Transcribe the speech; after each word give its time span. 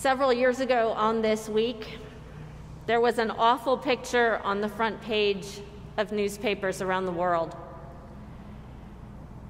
Several 0.00 0.32
years 0.32 0.60
ago 0.60 0.92
on 0.92 1.20
this 1.20 1.46
week, 1.46 1.98
there 2.86 3.02
was 3.02 3.18
an 3.18 3.30
awful 3.32 3.76
picture 3.76 4.40
on 4.42 4.62
the 4.62 4.68
front 4.70 4.98
page 5.02 5.60
of 5.98 6.10
newspapers 6.10 6.80
around 6.80 7.04
the 7.04 7.12
world. 7.12 7.54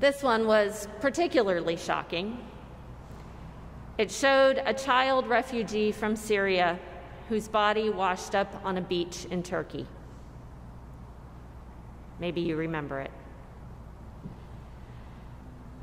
This 0.01 0.25
one 0.25 0.49
was 0.49 0.89
particularly 1.01 1.77
shocking. 1.77 2.37
It 3.97 4.11
showed 4.11 4.61
a 4.67 4.75
child 4.75 5.29
refugee 5.29 5.93
from 5.93 6.17
Syria 6.17 6.81
whose 7.29 7.47
body 7.47 7.89
washed 7.89 8.35
up 8.35 8.61
on 8.65 8.77
a 8.77 8.81
beach 8.81 9.27
in 9.31 9.45
Turkey. 9.45 9.87
Maybe 12.19 12.41
you 12.41 12.57
remember 12.57 12.99
it. 12.99 13.13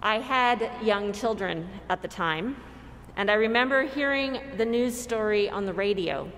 I 0.01 0.19
had 0.19 0.69
young 0.83 1.13
children 1.13 1.69
at 1.89 2.01
the 2.01 2.09
time, 2.09 2.57
and 3.17 3.31
I 3.31 3.33
remember 3.33 3.81
hearing 3.83 4.39
the 4.57 4.65
news 4.65 4.95
story 4.95 5.49
on 5.49 5.65
the 5.65 5.73
radio. 5.73 6.31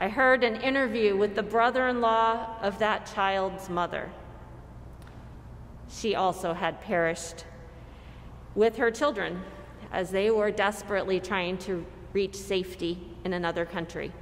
I 0.00 0.08
heard 0.08 0.42
an 0.42 0.56
interview 0.56 1.16
with 1.16 1.34
the 1.34 1.42
brother 1.42 1.86
in 1.88 2.00
law 2.00 2.56
of 2.62 2.78
that 2.78 3.12
child's 3.14 3.68
mother. 3.68 4.10
She 5.90 6.14
also 6.14 6.54
had 6.54 6.80
perished 6.80 7.44
with 8.54 8.76
her 8.78 8.90
children 8.90 9.42
as 9.92 10.10
they 10.10 10.30
were 10.30 10.50
desperately 10.50 11.20
trying 11.20 11.58
to 11.58 11.84
reach 12.14 12.34
safety 12.34 12.98
in 13.24 13.34
another 13.34 13.66
country. 13.66 14.12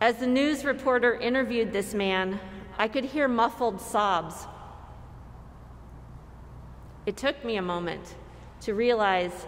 As 0.00 0.16
the 0.18 0.28
news 0.28 0.64
reporter 0.64 1.14
interviewed 1.16 1.72
this 1.72 1.92
man, 1.92 2.38
I 2.78 2.86
could 2.86 3.04
hear 3.04 3.26
muffled 3.26 3.80
sobs 3.80 4.46
it 7.06 7.16
took 7.16 7.44
me 7.44 7.56
a 7.56 7.62
moment 7.62 8.14
to 8.60 8.74
realize 8.74 9.46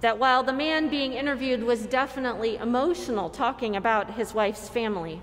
that 0.00 0.18
while 0.18 0.42
the 0.42 0.52
man 0.52 0.88
being 0.88 1.12
interviewed 1.12 1.62
was 1.62 1.86
definitely 1.86 2.56
emotional 2.56 3.30
talking 3.30 3.76
about 3.76 4.14
his 4.14 4.34
wife's 4.34 4.68
family, 4.68 5.20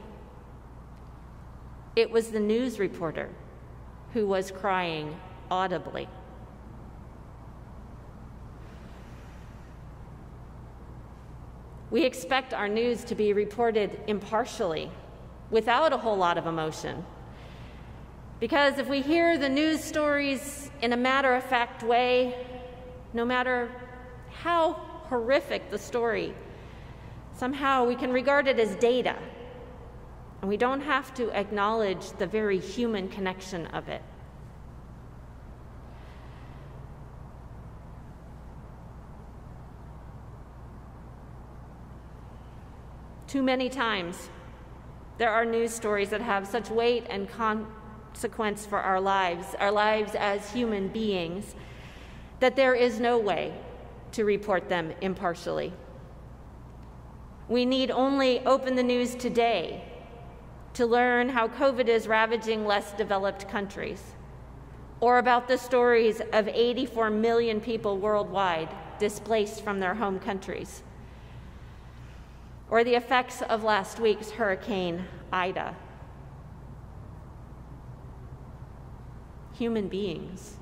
it 1.95 2.09
was 2.09 2.29
the 2.29 2.39
news 2.39 2.79
reporter 2.79 3.29
who 4.13 4.27
was 4.27 4.51
crying 4.51 5.15
audibly. 5.49 6.07
We 11.91 12.03
expect 12.03 12.55
our 12.55 12.67
news 12.67 13.03
to 13.03 13.15
be 13.15 13.33
reported 13.33 13.99
impartially, 14.07 14.89
without 15.51 15.93
a 15.93 15.97
whole 15.97 16.17
lot 16.17 16.39
of 16.39 16.47
emotion. 16.47 17.05
Because 18.39 18.79
if 18.79 18.89
we 18.89 19.01
hear 19.01 19.37
the 19.37 19.47
news 19.47 19.83
stories 19.83 20.71
in 20.81 20.91
a 20.91 20.97
matter 20.97 21.35
of 21.35 21.43
fact 21.43 21.83
way, 21.83 22.35
no 23.13 23.25
matter 23.25 23.69
how 24.31 24.73
horrific 24.73 25.69
the 25.69 25.77
story, 25.77 26.33
somehow 27.35 27.85
we 27.85 27.95
can 27.95 28.11
regard 28.11 28.47
it 28.47 28.59
as 28.59 28.75
data. 28.75 29.15
And 30.41 30.49
we 30.49 30.57
don't 30.57 30.81
have 30.81 31.13
to 31.15 31.31
acknowledge 31.31 32.09
the 32.17 32.27
very 32.27 32.59
human 32.59 33.07
connection 33.07 33.67
of 33.67 33.87
it. 33.87 34.01
Too 43.27 43.41
many 43.41 43.67
times, 43.67 44.29
there 45.17 45.31
are 45.31 45.45
news 45.45 45.73
stories 45.73 46.09
that 46.09 46.21
have 46.21 46.45
such 46.45 46.69
weight 46.69 47.05
and 47.09 47.27
consequence 47.27 48.65
for 48.65 48.79
our 48.79 49.01
lives, 49.01 49.55
our 49.59 49.71
lives 49.71 50.13
as 50.13 50.51
human 50.51 50.87
beings, 50.89 51.55
that 52.43 52.57
there 52.57 52.75
is 52.75 52.99
no 52.99 53.17
way 53.17 53.53
to 54.11 54.25
report 54.25 54.67
them 54.67 54.91
impartially. 54.99 55.71
We 57.47 57.63
need 57.63 57.89
only 57.89 58.45
open 58.45 58.75
the 58.75 58.83
news 58.83 59.15
today 59.15 59.85
to 60.73 60.85
learn 60.85 61.29
how 61.29 61.47
COVID 61.47 61.87
is 61.87 62.05
ravaging 62.05 62.65
less 62.65 62.91
developed 62.91 63.47
countries, 63.47 64.01
or 64.99 65.19
about 65.19 65.47
the 65.47 65.57
stories 65.57 66.21
of 66.33 66.49
84 66.49 67.11
million 67.11 67.61
people 67.61 67.97
worldwide 67.97 68.67
displaced 68.99 69.63
from 69.63 69.79
their 69.79 69.93
home 69.93 70.19
countries, 70.19 70.83
or 72.69 72.83
the 72.83 72.95
effects 72.95 73.41
of 73.43 73.63
last 73.63 74.01
week's 74.01 74.31
Hurricane 74.31 75.05
Ida 75.31 75.77
human 79.53 79.87
beings. 79.87 80.57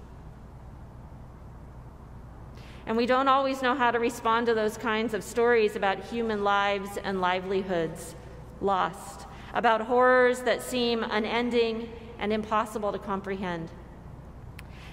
And 2.85 2.97
we 2.97 3.05
don't 3.05 3.27
always 3.27 3.61
know 3.61 3.75
how 3.75 3.91
to 3.91 3.99
respond 3.99 4.47
to 4.47 4.53
those 4.53 4.77
kinds 4.77 5.13
of 5.13 5.23
stories 5.23 5.75
about 5.75 6.03
human 6.03 6.43
lives 6.43 6.97
and 7.03 7.21
livelihoods 7.21 8.15
lost, 8.59 9.27
about 9.53 9.81
horrors 9.81 10.41
that 10.41 10.61
seem 10.61 11.03
unending 11.03 11.89
and 12.19 12.33
impossible 12.33 12.91
to 12.91 12.99
comprehend. 12.99 13.71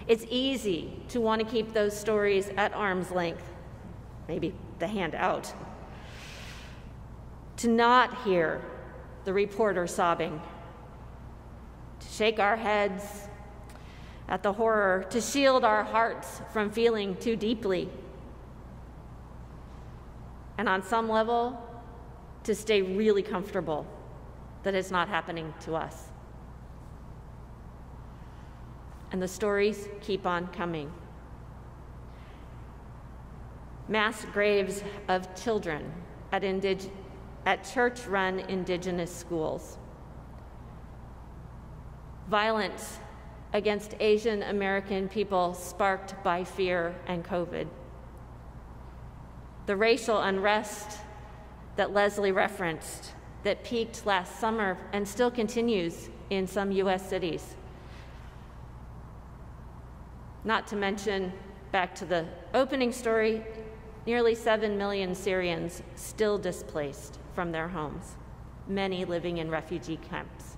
It's 0.07 0.25
easy 0.31 1.03
to 1.09 1.21
want 1.21 1.41
to 1.43 1.47
keep 1.47 1.73
those 1.73 1.99
stories 1.99 2.49
at 2.57 2.73
arm's 2.73 3.11
length, 3.11 3.45
maybe 4.27 4.55
the 4.79 4.87
hand 4.87 5.15
out, 5.15 5.53
to 7.59 7.69
not 7.69 8.23
hear 8.23 8.63
the 9.25 9.33
reporter 9.33 9.87
sobbing, 9.87 10.41
to 12.01 12.09
shake 12.09 12.39
our 12.39 12.57
heads 12.57 13.28
at 14.29 14.43
the 14.43 14.53
horror, 14.53 15.07
to 15.11 15.21
shield 15.21 15.65
our 15.65 15.83
hearts 15.83 16.43
from 16.53 16.71
feeling 16.71 17.17
too 17.17 17.35
deeply. 17.35 17.89
And 20.59 20.69
on 20.69 20.83
some 20.83 21.09
level, 21.09 21.59
to 22.45 22.55
stay 22.55 22.83
really 22.83 23.23
comfortable 23.23 23.87
that 24.63 24.75
it's 24.75 24.91
not 24.91 25.09
happening 25.09 25.55
to 25.61 25.75
us. 25.75 26.09
And 29.13 29.23
the 29.23 29.29
stories 29.29 29.89
keep 30.01 30.27
on 30.27 30.49
coming. 30.49 30.93
Mass 33.89 34.27
graves 34.33 34.83
of 35.09 35.35
children 35.35 35.91
at, 36.33 36.43
indig- 36.43 36.91
at 37.47 37.65
church 37.65 38.07
run 38.07 38.41
indigenous 38.41 39.15
schools. 39.15 39.79
Violence 42.29 42.99
against 43.53 43.95
Asian 44.01 44.43
American 44.43 45.09
people 45.09 45.55
sparked 45.55 46.23
by 46.23 46.45
fear 46.45 46.95
and 47.07 47.25
COVID. 47.25 47.67
The 49.67 49.77
racial 49.77 50.21
unrest 50.21 50.99
that 51.77 51.93
Leslie 51.93 52.33
referenced 52.33 53.13
that 53.45 53.65
peaked 53.65 54.05
last 54.05 54.39
summer 54.39 54.77
and 54.93 55.07
still 55.07 55.31
continues 55.31 56.11
in 56.31 56.47
some 56.47 56.73
US 56.73 57.09
cities. 57.09 57.55
Not 60.45 60.67
to 60.69 60.77
mention, 60.77 61.33
back 61.73 61.95
to 61.97 62.05
the 62.05 62.27
opening 62.55 62.93
story, 62.93 63.45
nearly 64.07 64.35
7 64.35 64.77
million 64.77 65.15
Syrians 65.15 65.83
still 65.97 66.39
displaced 66.39 67.19
from 67.35 67.53
their 67.53 67.69
homes, 67.69 68.17
many 68.67 69.05
living 69.05 69.39
in 69.39 69.51
refugee 69.51 69.99
camps 70.11 70.58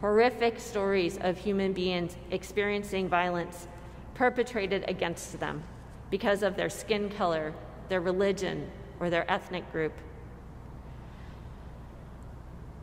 horrific 0.00 0.60
stories 0.60 1.18
of 1.20 1.38
human 1.38 1.72
beings 1.72 2.16
experiencing 2.30 3.08
violence 3.08 3.66
perpetrated 4.14 4.84
against 4.88 5.38
them 5.40 5.62
because 6.10 6.42
of 6.42 6.56
their 6.56 6.70
skin 6.70 7.08
color, 7.08 7.52
their 7.88 8.00
religion, 8.00 8.70
or 9.00 9.10
their 9.10 9.30
ethnic 9.30 9.70
group. 9.72 9.92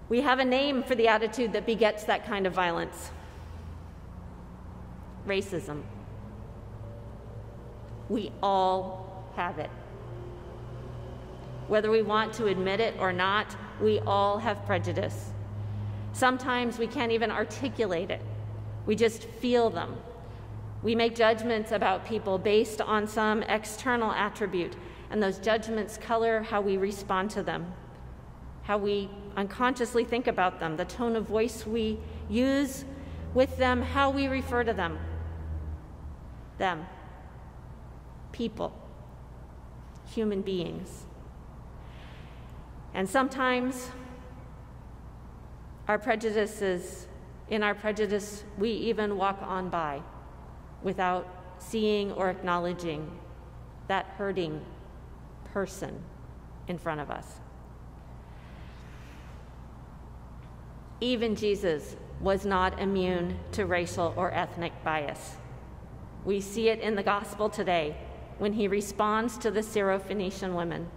We 0.09 0.21
have 0.21 0.39
a 0.39 0.45
name 0.45 0.83
for 0.83 0.95
the 0.95 1.07
attitude 1.07 1.53
that 1.53 1.65
begets 1.65 2.03
that 2.03 2.25
kind 2.25 2.45
of 2.45 2.53
violence 2.53 3.11
racism. 5.27 5.81
We 8.09 8.31
all 8.41 9.25
have 9.35 9.59
it. 9.59 9.69
Whether 11.67 11.89
we 11.89 12.01
want 12.01 12.33
to 12.33 12.47
admit 12.47 12.79
it 12.79 12.95
or 12.99 13.13
not, 13.13 13.55
we 13.81 13.99
all 14.01 14.37
have 14.37 14.65
prejudice. 14.65 15.31
Sometimes 16.13 16.77
we 16.77 16.87
can't 16.87 17.11
even 17.11 17.31
articulate 17.31 18.11
it, 18.11 18.21
we 18.85 18.95
just 18.95 19.23
feel 19.23 19.69
them. 19.69 19.97
We 20.83 20.95
make 20.95 21.15
judgments 21.15 21.71
about 21.71 22.05
people 22.05 22.37
based 22.37 22.81
on 22.81 23.07
some 23.07 23.41
external 23.43 24.11
attribute, 24.11 24.75
and 25.09 25.21
those 25.23 25.39
judgments 25.39 25.97
color 25.97 26.43
how 26.43 26.61
we 26.61 26.77
respond 26.77 27.31
to 27.31 27.43
them, 27.43 27.73
how 28.63 28.77
we 28.77 29.09
unconsciously 29.35 30.03
think 30.03 30.27
about 30.27 30.59
them, 30.59 30.77
the 30.77 30.85
tone 30.85 31.15
of 31.15 31.25
voice 31.25 31.65
we 31.65 31.99
use 32.29 32.85
with 33.33 33.57
them, 33.57 33.81
how 33.81 34.09
we 34.09 34.27
refer 34.27 34.63
to 34.63 34.73
them. 34.73 34.99
Them. 36.57 36.85
People. 38.31 38.77
Human 40.13 40.41
beings. 40.41 41.05
And 42.93 43.09
sometimes 43.09 43.89
our 45.87 45.99
prejudices, 45.99 47.07
in 47.49 47.63
our 47.63 47.75
prejudice, 47.75 48.43
we 48.57 48.71
even 48.71 49.17
walk 49.17 49.39
on 49.41 49.69
by 49.69 50.01
without 50.81 51.27
seeing 51.57 52.11
or 52.13 52.29
acknowledging 52.29 53.09
that 53.87 54.05
hurting 54.17 54.61
person 55.53 56.01
in 56.67 56.77
front 56.77 57.01
of 57.01 57.11
us. 57.11 57.39
Even 61.01 61.35
Jesus 61.35 61.97
was 62.21 62.45
not 62.45 62.79
immune 62.79 63.37
to 63.51 63.65
racial 63.65 64.13
or 64.15 64.33
ethnic 64.33 64.71
bias. 64.83 65.35
We 66.23 66.39
see 66.39 66.69
it 66.69 66.79
in 66.79 66.95
the 66.95 67.03
gospel 67.03 67.49
today 67.49 67.97
when 68.37 68.53
he 68.53 68.67
responds 68.67 69.37
to 69.39 69.51
the 69.51 69.59
Syrophoenician 69.59 70.55
women. 70.55 70.89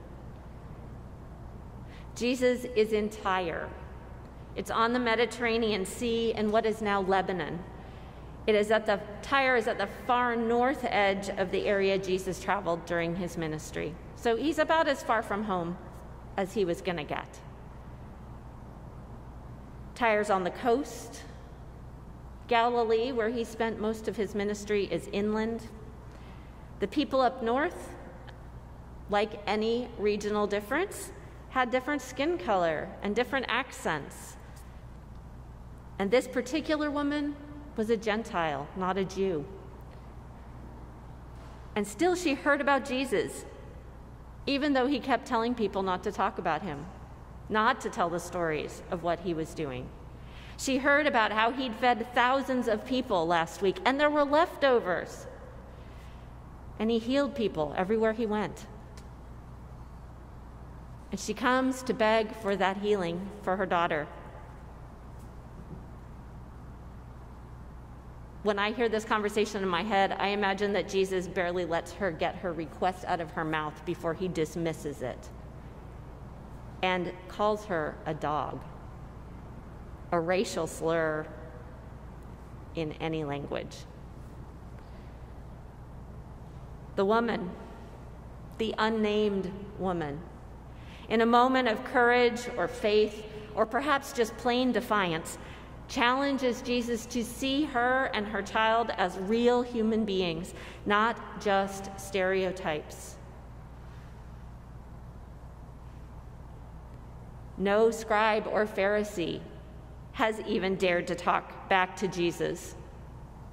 Jesus 2.15 2.65
is 2.77 2.93
in 2.93 3.09
Tyre. 3.09 3.69
It's 4.56 4.70
on 4.70 4.94
the 4.94 4.99
Mediterranean 4.99 5.85
Sea 5.85 6.32
in 6.35 6.50
what 6.50 6.64
is 6.64 6.81
now 6.81 7.03
Lebanon. 7.03 7.62
It 8.47 8.55
is 8.55 8.70
at 8.70 8.87
the 8.87 9.00
Tyre 9.23 9.56
is 9.56 9.69
at 9.69 9.76
the 9.76 9.88
far 10.06 10.35
north 10.35 10.85
edge 10.85 11.29
of 11.29 11.50
the 11.50 11.67
area 11.67 11.99
Jesus 11.99 12.41
traveled 12.41 12.87
during 12.87 13.17
his 13.17 13.37
ministry. 13.37 13.94
So 14.17 14.37
he's 14.37 14.58
about 14.58 14.88
as 14.88 15.03
far 15.03 15.23
from 15.23 15.44
home 15.44 15.76
as 16.37 16.55
he 16.55 16.64
was 16.64 16.81
going 16.81 16.97
to 16.97 17.05
get. 17.05 17.41
Tyre's 19.94 20.31
on 20.31 20.44
the 20.44 20.50
coast. 20.50 21.23
Galilee, 22.49 23.12
where 23.12 23.31
he 23.31 23.44
spent 23.44 23.81
most 23.81 24.09
of 24.09 24.17
his 24.17 24.35
ministry, 24.35 24.85
is 24.91 25.09
inland. 25.12 25.69
The 26.79 26.87
people 26.87 27.20
up 27.20 27.43
north, 27.43 27.91
like 29.11 29.41
any 29.47 29.88
regional 29.99 30.47
difference, 30.47 31.11
had 31.50 31.70
different 31.70 32.02
skin 32.02 32.38
color 32.38 32.88
and 33.02 33.17
different 33.17 33.47
accents. 33.49 34.36
And 35.98 36.10
this 36.10 36.28
particular 36.28 36.90
woman 36.90 37.34
was 37.76 37.90
a 37.90 37.96
Gentile, 37.96 38.69
not 38.76 38.96
a 38.96 39.04
Jew. 39.04 39.44
And 41.75 41.87
still 41.87 42.14
she 42.14 42.34
heard 42.34 42.60
about 42.60 42.84
Jesus, 42.84 43.44
even 44.46 44.72
though 44.72 44.87
he 44.87 44.98
kept 44.98 45.26
telling 45.26 45.54
people 45.54 45.82
not 45.82 46.02
to 46.04 46.12
talk 46.12 46.38
about 46.38 46.62
him, 46.62 46.87
not 47.48 47.81
to 47.82 47.90
tell 47.90 48.08
the 48.08 48.20
stories 48.20 48.82
of 48.90 49.02
what 49.02 49.20
he 49.20 49.34
was 49.34 49.54
doing. 49.54 49.88
She 50.58 50.78
heard 50.78 51.06
about 51.06 51.32
how 51.32 51.50
he'd 51.52 51.75
fed 51.75 52.06
thousands 52.14 52.66
of 52.66 52.87
people 52.87 53.26
last 53.26 53.60
week, 53.60 53.76
and 53.84 54.00
there 54.00 54.10
were 54.10 54.25
leftovers. 54.25 55.26
And 56.78 56.90
he 56.90 56.99
healed 56.99 57.34
people 57.34 57.75
everywhere 57.76 58.14
he 58.14 58.26
went. 58.26 58.66
And 61.10 61.20
she 61.20 61.34
comes 61.34 61.82
to 61.82 61.94
beg 61.94 62.34
for 62.37 62.56
that 62.56 62.78
healing 62.78 63.31
for 63.42 63.56
her 63.56 63.66
daughter. 63.66 64.06
When 68.46 68.60
I 68.60 68.70
hear 68.70 68.88
this 68.88 69.04
conversation 69.04 69.64
in 69.64 69.69
my 69.69 69.82
head, 69.82 70.14
I 70.20 70.28
imagine 70.28 70.72
that 70.75 70.88
Jesus 70.88 71.26
barely 71.26 71.64
lets 71.64 71.90
her 71.94 72.12
get 72.12 72.37
her 72.37 72.52
request 72.52 73.04
out 73.04 73.20
of 73.20 73.32
her 73.32 73.44
mouth 73.44 73.84
before 73.84 74.14
he 74.14 74.28
dismisses 74.28 75.02
it 75.02 75.19
and 76.81 77.12
calls 77.26 77.64
her 77.64 77.96
a 78.06 78.14
dog, 78.14 78.60
a 80.12 80.20
racial 80.20 80.69
slur 80.69 81.26
in 82.76 82.93
any 83.00 83.25
language. 83.25 83.78
The 86.94 87.04
woman, 87.04 87.50
the 88.58 88.76
unnamed 88.78 89.50
woman, 89.81 90.20
in 91.08 91.20
a 91.20 91.26
moment 91.26 91.66
of 91.66 91.82
courage 91.82 92.42
or 92.56 92.69
faith, 92.69 93.25
or 93.56 93.66
perhaps 93.66 94.12
just 94.12 94.37
plain 94.37 94.70
defiance, 94.70 95.37
challenges 95.88 96.62
Jesus 96.62 97.06
to 97.06 97.25
see 97.25 97.65
her 97.65 98.11
and 98.12 98.27
her 98.27 98.43
child 98.43 98.91
as 98.97 99.19
real 99.19 99.62
human 99.62 100.05
beings, 100.05 100.55
not 100.85 101.41
just 101.41 101.91
stereotypes. 101.99 103.17
No 107.59 107.91
scribe 107.91 108.47
or 108.47 108.67
Pharisee 108.67 109.41
has 110.12 110.41
even 110.41 110.77
dared 110.77 111.06
to 111.06 111.15
talk 111.15 111.69
back 111.69 111.97
to 111.97 112.09
Jesus 112.09 112.75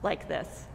like 0.01 0.27
this. 0.27 0.65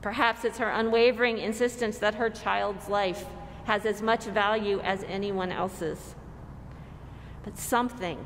Perhaps 0.00 0.44
it's 0.44 0.58
her 0.58 0.70
unwavering 0.70 1.38
insistence 1.38 1.98
that 1.98 2.16
her 2.16 2.28
child's 2.28 2.88
life 2.88 3.24
has 3.64 3.86
as 3.86 4.02
much 4.02 4.24
value 4.24 4.80
as 4.80 5.04
anyone 5.04 5.52
else's. 5.52 6.16
But 7.44 7.56
something 7.56 8.24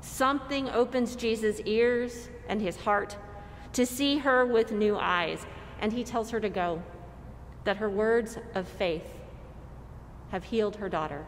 Something 0.00 0.68
opens 0.70 1.14
Jesus' 1.14 1.60
ears 1.64 2.28
and 2.48 2.60
his 2.60 2.76
heart 2.76 3.16
to 3.74 3.86
see 3.86 4.18
her 4.18 4.44
with 4.44 4.72
new 4.72 4.96
eyes, 4.96 5.46
and 5.80 5.92
he 5.92 6.04
tells 6.04 6.30
her 6.30 6.40
to 6.40 6.48
go, 6.48 6.82
that 7.64 7.76
her 7.76 7.90
words 7.90 8.38
of 8.54 8.66
faith 8.66 9.20
have 10.30 10.44
healed 10.44 10.76
her 10.76 10.88
daughter. 10.88 11.26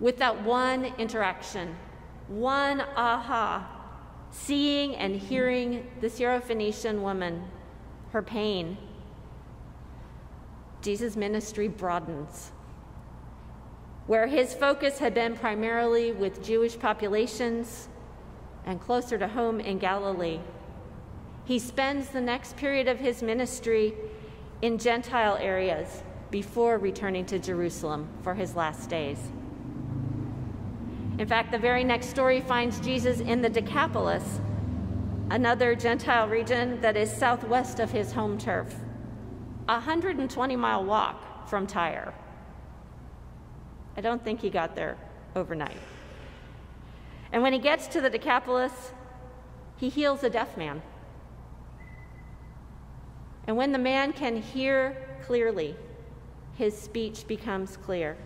With 0.00 0.18
that 0.18 0.42
one 0.42 0.86
interaction, 0.98 1.76
one 2.26 2.80
aha, 2.96 3.70
seeing 4.30 4.96
and 4.96 5.14
hearing 5.14 5.90
the 6.00 6.08
Syrophoenician 6.08 7.00
woman, 7.00 7.44
her 8.10 8.22
pain, 8.22 8.76
Jesus' 10.82 11.16
ministry 11.16 11.68
broadens 11.68 12.50
where 14.06 14.26
his 14.26 14.52
focus 14.52 14.98
had 14.98 15.14
been 15.14 15.34
primarily 15.34 16.12
with 16.12 16.42
Jewish 16.42 16.78
populations 16.78 17.88
and 18.66 18.80
closer 18.80 19.16
to 19.18 19.28
home 19.28 19.60
in 19.60 19.78
Galilee. 19.78 20.40
He 21.44 21.58
spends 21.58 22.08
the 22.08 22.20
next 22.20 22.56
period 22.56 22.88
of 22.88 22.98
his 22.98 23.22
ministry 23.22 23.94
in 24.62 24.78
Gentile 24.78 25.36
areas 25.36 26.02
before 26.30 26.78
returning 26.78 27.24
to 27.26 27.38
Jerusalem 27.38 28.08
for 28.22 28.34
his 28.34 28.56
last 28.56 28.90
days. 28.90 29.18
In 31.18 31.26
fact, 31.28 31.52
the 31.52 31.58
very 31.58 31.84
next 31.84 32.08
story 32.08 32.40
finds 32.40 32.80
Jesus 32.80 33.20
in 33.20 33.40
the 33.40 33.48
Decapolis, 33.48 34.40
another 35.30 35.74
Gentile 35.74 36.28
region 36.28 36.80
that 36.80 36.96
is 36.96 37.10
southwest 37.10 37.78
of 37.78 37.90
his 37.90 38.12
home 38.12 38.36
turf, 38.36 38.74
a 39.68 39.74
120 39.74 40.56
mile 40.56 40.84
walk 40.84 41.48
from 41.48 41.66
Tyre. 41.66 42.12
I 43.96 44.00
don't 44.00 44.22
think 44.22 44.40
he 44.40 44.50
got 44.50 44.74
there 44.74 44.96
overnight. 45.36 45.76
And 47.32 47.42
when 47.42 47.52
he 47.52 47.58
gets 47.58 47.86
to 47.88 48.00
the 48.00 48.10
Decapolis, 48.10 48.92
he 49.76 49.88
heals 49.88 50.22
a 50.22 50.30
deaf 50.30 50.56
man. 50.56 50.82
And 53.46 53.56
when 53.56 53.72
the 53.72 53.78
man 53.78 54.12
can 54.12 54.40
hear 54.40 54.96
clearly, 55.26 55.76
his 56.56 56.76
speech 56.76 57.26
becomes 57.26 57.76
clear. 57.76 58.16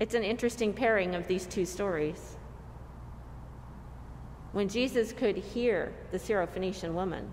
It's 0.00 0.14
an 0.14 0.22
interesting 0.22 0.72
pairing 0.72 1.14
of 1.14 1.26
these 1.26 1.46
two 1.46 1.64
stories. 1.64 2.36
When 4.52 4.68
Jesus 4.68 5.12
could 5.12 5.36
hear 5.36 5.92
the 6.12 6.18
Syrophoenician 6.18 6.92
woman, 6.92 7.28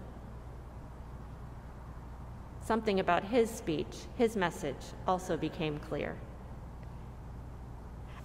something 2.66 3.00
about 3.00 3.24
his 3.24 3.50
speech, 3.50 3.96
his 4.18 4.36
message, 4.36 4.76
also 5.08 5.38
became 5.38 5.78
clear. 5.78 6.16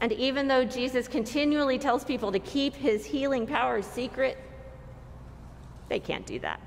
And 0.00 0.12
even 0.12 0.48
though 0.48 0.64
Jesus 0.64 1.06
continually 1.06 1.78
tells 1.78 2.04
people 2.04 2.32
to 2.32 2.38
keep 2.38 2.74
his 2.74 3.04
healing 3.04 3.46
powers 3.46 3.86
secret, 3.86 4.38
they 5.90 6.00
can't 6.00 6.24
do 6.24 6.38
that. 6.38 6.58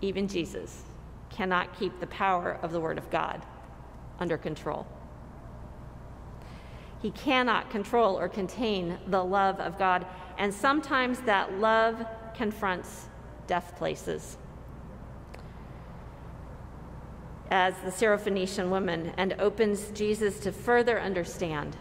Even 0.00 0.26
Jesus 0.26 0.84
cannot 1.28 1.78
keep 1.78 1.98
the 2.00 2.06
power 2.06 2.58
of 2.62 2.72
the 2.72 2.80
Word 2.80 2.96
of 2.96 3.10
God 3.10 3.42
under 4.18 4.38
control. 4.38 4.86
He 7.04 7.10
cannot 7.10 7.68
control 7.68 8.18
or 8.18 8.30
contain 8.30 8.96
the 9.08 9.22
love 9.22 9.60
of 9.60 9.78
God. 9.78 10.06
And 10.38 10.54
sometimes 10.54 11.20
that 11.26 11.52
love 11.60 12.02
confronts 12.32 13.08
deaf 13.46 13.76
places. 13.76 14.38
As 17.50 17.74
the 17.84 17.90
Syrophoenician 17.90 18.70
woman, 18.70 19.12
and 19.18 19.34
opens 19.38 19.90
Jesus 19.90 20.40
to 20.40 20.50
further 20.50 20.98
understand 20.98 21.76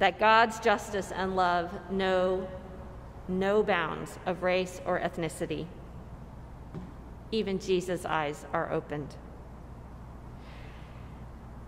that 0.00 0.18
God's 0.18 0.58
justice 0.58 1.12
and 1.12 1.36
love 1.36 1.70
know 1.88 2.48
no 3.28 3.62
bounds 3.62 4.18
of 4.26 4.42
race 4.42 4.80
or 4.84 4.98
ethnicity. 4.98 5.66
Even 7.30 7.60
Jesus' 7.60 8.04
eyes 8.04 8.44
are 8.52 8.72
opened. 8.72 9.14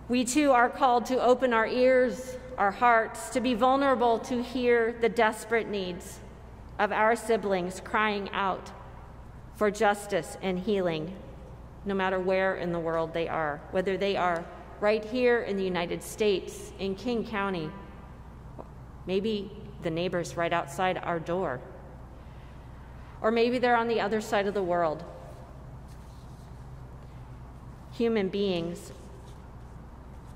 We 0.09 0.25
too 0.25 0.51
are 0.51 0.69
called 0.69 1.05
to 1.05 1.23
open 1.23 1.53
our 1.53 1.65
ears, 1.65 2.35
our 2.57 2.71
hearts, 2.71 3.29
to 3.29 3.39
be 3.39 3.53
vulnerable 3.53 4.19
to 4.19 4.41
hear 4.41 4.95
the 5.01 5.09
desperate 5.09 5.67
needs 5.67 6.19
of 6.79 6.91
our 6.91 7.15
siblings 7.15 7.79
crying 7.79 8.29
out 8.31 8.71
for 9.55 9.69
justice 9.69 10.37
and 10.41 10.59
healing 10.59 11.15
no 11.85 11.93
matter 11.93 12.19
where 12.19 12.55
in 12.55 12.71
the 12.71 12.79
world 12.79 13.13
they 13.13 13.27
are, 13.27 13.61
whether 13.71 13.97
they 13.97 14.15
are 14.15 14.45
right 14.79 15.03
here 15.05 15.41
in 15.41 15.57
the 15.57 15.63
United 15.63 16.01
States, 16.01 16.71
in 16.79 16.95
King 16.95 17.25
County, 17.25 17.69
maybe 19.05 19.51
the 19.81 19.89
neighbors 19.89 20.37
right 20.37 20.53
outside 20.53 20.97
our 20.97 21.19
door, 21.19 21.59
or 23.21 23.31
maybe 23.31 23.57
they're 23.57 23.75
on 23.75 23.87
the 23.87 23.99
other 24.01 24.21
side 24.21 24.47
of 24.47 24.53
the 24.53 24.63
world. 24.63 25.03
Human 27.93 28.29
beings 28.29 28.91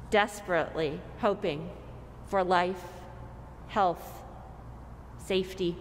desperately 0.10 1.02
hoping 1.20 1.70
for 2.28 2.44
life, 2.44 2.84
health, 3.68 4.22
safety. 5.18 5.76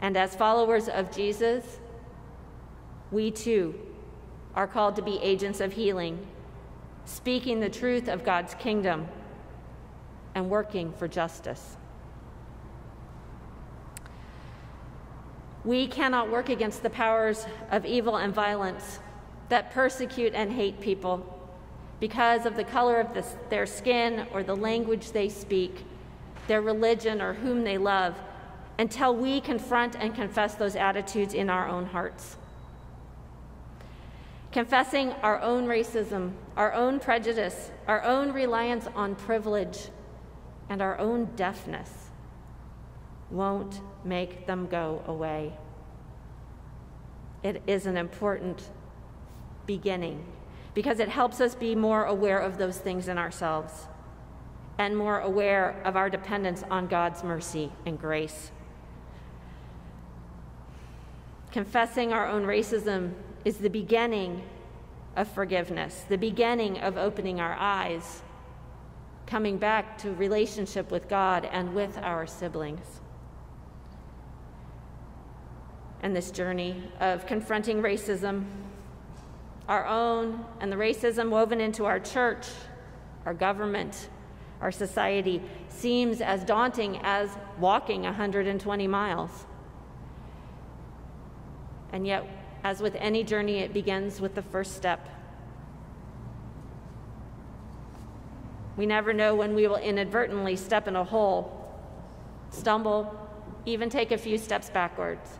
And 0.00 0.16
as 0.16 0.34
followers 0.34 0.88
of 0.88 1.14
Jesus, 1.14 1.78
we 3.10 3.30
too 3.30 3.78
are 4.54 4.66
called 4.66 4.96
to 4.96 5.02
be 5.02 5.18
agents 5.22 5.60
of 5.60 5.72
healing, 5.72 6.26
speaking 7.04 7.60
the 7.60 7.70
truth 7.70 8.08
of 8.08 8.24
God's 8.24 8.54
kingdom 8.54 9.08
and 10.34 10.50
working 10.50 10.92
for 10.92 11.08
justice. 11.08 11.76
We 15.64 15.86
cannot 15.86 16.30
work 16.30 16.48
against 16.48 16.82
the 16.82 16.90
powers 16.90 17.46
of 17.70 17.86
evil 17.86 18.16
and 18.16 18.34
violence 18.34 18.98
that 19.48 19.70
persecute 19.70 20.34
and 20.34 20.52
hate 20.52 20.80
people 20.80 21.31
because 22.02 22.46
of 22.46 22.56
the 22.56 22.64
color 22.64 22.98
of 22.98 23.14
the, 23.14 23.24
their 23.48 23.64
skin 23.64 24.26
or 24.32 24.42
the 24.42 24.56
language 24.56 25.12
they 25.12 25.28
speak, 25.28 25.84
their 26.48 26.60
religion 26.60 27.22
or 27.22 27.32
whom 27.32 27.62
they 27.62 27.78
love, 27.78 28.16
until 28.76 29.14
we 29.14 29.40
confront 29.40 29.94
and 29.94 30.12
confess 30.12 30.56
those 30.56 30.74
attitudes 30.74 31.32
in 31.32 31.48
our 31.48 31.68
own 31.68 31.86
hearts. 31.86 32.38
Confessing 34.50 35.12
our 35.22 35.40
own 35.42 35.68
racism, 35.68 36.32
our 36.56 36.72
own 36.72 36.98
prejudice, 36.98 37.70
our 37.86 38.02
own 38.02 38.32
reliance 38.32 38.88
on 38.96 39.14
privilege, 39.14 39.86
and 40.68 40.82
our 40.82 40.98
own 40.98 41.26
deafness 41.36 42.08
won't 43.30 43.80
make 44.04 44.48
them 44.48 44.66
go 44.66 45.04
away. 45.06 45.52
It 47.44 47.62
is 47.68 47.86
an 47.86 47.96
important 47.96 48.70
beginning 49.66 50.26
because 50.74 51.00
it 51.00 51.08
helps 51.08 51.40
us 51.40 51.54
be 51.54 51.74
more 51.74 52.04
aware 52.04 52.38
of 52.38 52.58
those 52.58 52.78
things 52.78 53.08
in 53.08 53.18
ourselves 53.18 53.86
and 54.78 54.96
more 54.96 55.20
aware 55.20 55.80
of 55.84 55.96
our 55.96 56.08
dependence 56.08 56.62
on 56.70 56.86
God's 56.86 57.22
mercy 57.22 57.70
and 57.84 57.98
grace. 57.98 58.50
Confessing 61.50 62.12
our 62.12 62.26
own 62.26 62.44
racism 62.44 63.12
is 63.44 63.58
the 63.58 63.68
beginning 63.68 64.42
of 65.16 65.28
forgiveness, 65.28 66.04
the 66.08 66.16
beginning 66.16 66.78
of 66.80 66.96
opening 66.96 67.38
our 67.40 67.54
eyes, 67.58 68.22
coming 69.26 69.58
back 69.58 69.98
to 69.98 70.12
relationship 70.12 70.90
with 70.90 71.08
God 71.08 71.44
and 71.52 71.74
with 71.74 71.98
our 71.98 72.26
siblings. 72.26 73.00
And 76.02 76.16
this 76.16 76.30
journey 76.30 76.82
of 76.98 77.26
confronting 77.26 77.82
racism 77.82 78.46
our 79.68 79.86
own, 79.86 80.44
and 80.60 80.70
the 80.70 80.76
racism 80.76 81.30
woven 81.30 81.60
into 81.60 81.84
our 81.84 82.00
church, 82.00 82.46
our 83.24 83.34
government, 83.34 84.08
our 84.60 84.72
society 84.72 85.42
seems 85.68 86.20
as 86.20 86.44
daunting 86.44 86.98
as 87.02 87.30
walking 87.58 88.02
120 88.02 88.86
miles. 88.86 89.46
And 91.92 92.06
yet, 92.06 92.26
as 92.64 92.80
with 92.80 92.94
any 92.96 93.24
journey, 93.24 93.58
it 93.58 93.72
begins 93.72 94.20
with 94.20 94.34
the 94.34 94.42
first 94.42 94.76
step. 94.76 95.08
We 98.76 98.86
never 98.86 99.12
know 99.12 99.34
when 99.34 99.54
we 99.54 99.66
will 99.66 99.76
inadvertently 99.76 100.56
step 100.56 100.88
in 100.88 100.96
a 100.96 101.04
hole, 101.04 101.68
stumble, 102.50 103.18
even 103.66 103.90
take 103.90 104.12
a 104.12 104.18
few 104.18 104.38
steps 104.38 104.70
backwards. 104.70 105.38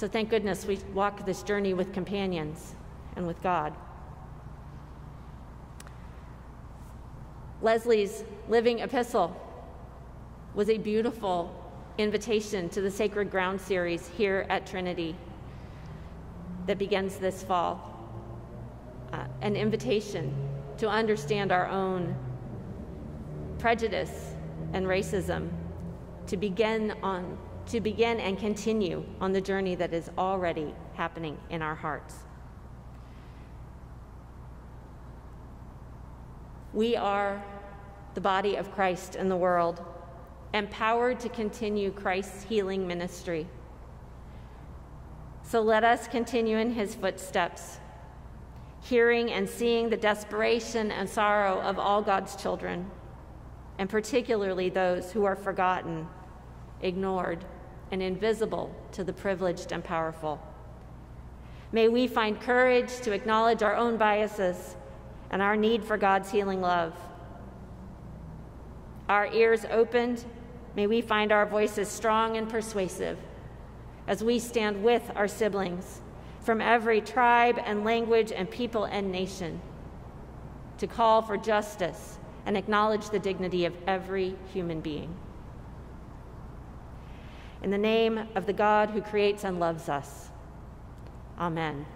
So 0.00 0.08
thank 0.08 0.30
goodness 0.30 0.64
we 0.64 0.78
walk 0.94 1.26
this 1.26 1.42
journey 1.42 1.74
with 1.74 1.92
companions 1.92 2.74
and 3.16 3.26
with 3.26 3.42
God. 3.42 3.74
Leslie's 7.60 8.24
living 8.48 8.80
epistle 8.80 9.38
was 10.54 10.70
a 10.70 10.78
beautiful 10.78 11.54
invitation 11.98 12.70
to 12.70 12.80
the 12.80 12.90
Sacred 12.90 13.30
Ground 13.30 13.60
series 13.60 14.08
here 14.16 14.46
at 14.48 14.66
Trinity 14.66 15.14
that 16.64 16.78
begins 16.78 17.18
this 17.18 17.42
fall. 17.42 18.10
Uh, 19.12 19.26
an 19.42 19.54
invitation 19.54 20.34
to 20.78 20.88
understand 20.88 21.52
our 21.52 21.68
own 21.68 22.16
prejudice 23.58 24.32
and 24.72 24.86
racism, 24.86 25.50
to 26.26 26.38
begin 26.38 26.94
on 27.02 27.36
to 27.66 27.80
begin 27.80 28.18
and 28.20 28.38
continue 28.38 29.04
on 29.20 29.32
the 29.32 29.40
journey 29.40 29.74
that 29.76 29.92
is 29.92 30.10
already 30.18 30.74
happening 30.94 31.38
in 31.50 31.62
our 31.62 31.74
hearts. 31.74 32.14
We 36.72 36.96
are 36.96 37.42
the 38.14 38.20
body 38.20 38.56
of 38.56 38.72
Christ 38.72 39.16
in 39.16 39.28
the 39.28 39.36
world, 39.36 39.84
empowered 40.54 41.20
to 41.20 41.28
continue 41.28 41.90
Christ's 41.90 42.44
healing 42.44 42.86
ministry. 42.86 43.48
So 45.42 45.60
let 45.60 45.82
us 45.82 46.06
continue 46.06 46.58
in 46.58 46.72
his 46.72 46.94
footsteps, 46.94 47.78
hearing 48.82 49.32
and 49.32 49.48
seeing 49.48 49.90
the 49.90 49.96
desperation 49.96 50.90
and 50.92 51.08
sorrow 51.08 51.60
of 51.60 51.78
all 51.78 52.02
God's 52.02 52.36
children, 52.36 52.90
and 53.78 53.88
particularly 53.88 54.68
those 54.68 55.10
who 55.10 55.24
are 55.24 55.36
forgotten, 55.36 56.06
ignored, 56.82 57.44
and 57.90 58.02
invisible 58.02 58.74
to 58.92 59.04
the 59.04 59.12
privileged 59.12 59.72
and 59.72 59.82
powerful. 59.82 60.40
May 61.72 61.88
we 61.88 62.06
find 62.06 62.40
courage 62.40 63.00
to 63.00 63.12
acknowledge 63.12 63.62
our 63.62 63.76
own 63.76 63.96
biases 63.96 64.76
and 65.30 65.40
our 65.40 65.56
need 65.56 65.84
for 65.84 65.96
God's 65.96 66.30
healing 66.30 66.60
love. 66.60 66.94
Our 69.08 69.32
ears 69.32 69.64
opened, 69.70 70.24
may 70.76 70.86
we 70.86 71.00
find 71.00 71.32
our 71.32 71.46
voices 71.46 71.88
strong 71.88 72.36
and 72.36 72.48
persuasive 72.48 73.18
as 74.06 74.24
we 74.24 74.38
stand 74.38 74.82
with 74.82 75.10
our 75.14 75.28
siblings 75.28 76.00
from 76.40 76.60
every 76.60 77.00
tribe 77.00 77.60
and 77.64 77.84
language 77.84 78.32
and 78.32 78.50
people 78.50 78.84
and 78.84 79.12
nation 79.12 79.60
to 80.78 80.86
call 80.86 81.22
for 81.22 81.36
justice 81.36 82.18
and 82.46 82.56
acknowledge 82.56 83.10
the 83.10 83.18
dignity 83.18 83.66
of 83.66 83.74
every 83.86 84.34
human 84.52 84.80
being. 84.80 85.14
In 87.62 87.70
the 87.70 87.78
name 87.78 88.28
of 88.34 88.46
the 88.46 88.52
God 88.52 88.90
who 88.90 89.02
creates 89.02 89.44
and 89.44 89.60
loves 89.60 89.88
us. 89.88 90.30
Amen. 91.38 91.86